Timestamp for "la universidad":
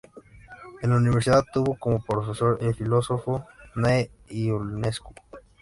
0.89-1.45